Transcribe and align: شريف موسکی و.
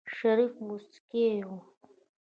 شريف 0.17 0.51
موسکی 0.67 1.23
و. 1.53 1.55